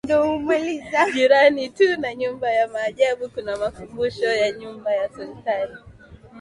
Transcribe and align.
Jirani 1.13 1.69
tu 1.69 1.97
na 1.99 2.15
Nyumba 2.15 2.51
ya 2.51 2.67
Maajabu 2.67 3.29
kuna 3.29 3.57
Makumbusho 3.57 4.25
ya 4.25 4.51
Nyumba 4.51 4.91
ya 4.93 5.09
Sultani 5.09 5.77